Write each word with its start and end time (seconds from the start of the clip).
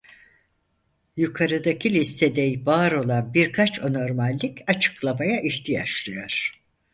Yukarıdaki 1.17 1.93
listede 1.93 2.65
var 2.65 2.91
olan 2.91 3.33
birkaç 3.33 3.81
anormallik 3.81 4.59
açıklamaya 4.67 5.41
ihtiyaç 5.41 6.07
duyar: 6.07 6.51